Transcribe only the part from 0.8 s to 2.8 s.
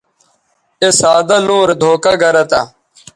اے سادہ لوں رے دھوکہ گرہ تھہ